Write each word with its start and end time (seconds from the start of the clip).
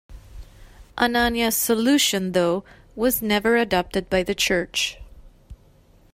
Anania's 0.97 1.55
solution, 1.55 2.31
though, 2.31 2.63
was 2.95 3.21
never 3.21 3.55
adopted 3.55 4.09
by 4.09 4.23
the 4.23 4.33
Church. 4.33 4.97